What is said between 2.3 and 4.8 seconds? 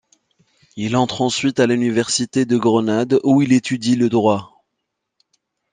de Grenade où il étudie le droit.